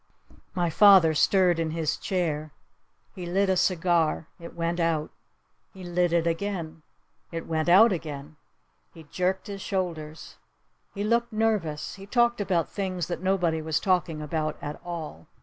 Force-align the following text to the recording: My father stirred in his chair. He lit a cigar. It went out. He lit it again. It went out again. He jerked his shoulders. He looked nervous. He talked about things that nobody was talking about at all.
My 0.55 0.71
father 0.71 1.13
stirred 1.13 1.59
in 1.59 1.69
his 1.69 1.95
chair. 1.95 2.53
He 3.13 3.27
lit 3.27 3.49
a 3.51 3.55
cigar. 3.55 4.29
It 4.39 4.55
went 4.55 4.79
out. 4.79 5.11
He 5.75 5.83
lit 5.83 6.11
it 6.11 6.25
again. 6.25 6.81
It 7.31 7.45
went 7.45 7.69
out 7.69 7.91
again. 7.91 8.37
He 8.91 9.03
jerked 9.03 9.45
his 9.45 9.61
shoulders. 9.61 10.37
He 10.95 11.03
looked 11.03 11.31
nervous. 11.31 11.97
He 11.97 12.07
talked 12.07 12.41
about 12.41 12.67
things 12.67 13.05
that 13.09 13.21
nobody 13.21 13.61
was 13.61 13.79
talking 13.79 14.23
about 14.23 14.57
at 14.59 14.81
all. 14.83 15.27